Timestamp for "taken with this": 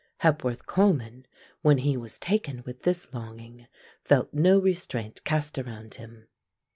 2.17-3.13